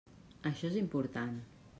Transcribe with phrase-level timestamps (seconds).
[0.51, 1.37] Això és important.